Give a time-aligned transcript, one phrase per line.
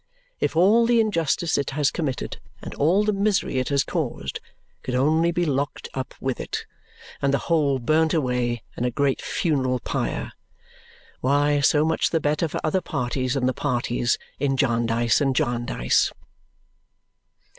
[0.39, 4.39] If all the injustice it has committed and all the misery it has caused
[4.81, 6.65] could only be locked up with it,
[7.21, 10.31] and the whole burnt away in a great funeral pyre
[11.19, 16.11] why so much the better for other parties than the parties in Jarndyce and Jarndyce!